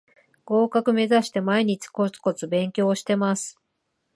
[0.45, 3.59] 合格めざして毎日コツコツ勉強してます